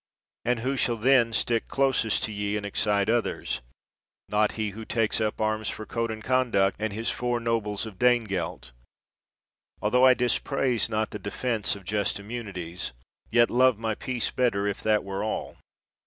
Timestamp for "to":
2.23-2.31